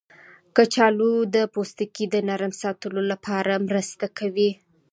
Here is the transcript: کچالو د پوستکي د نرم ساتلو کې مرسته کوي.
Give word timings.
کچالو 0.55 1.13
د 1.35 1.37
پوستکي 1.53 2.05
د 2.09 2.15
نرم 2.27 2.51
ساتلو 2.61 3.01
کې 3.25 3.55
مرسته 3.67 4.05
کوي. 4.17 4.51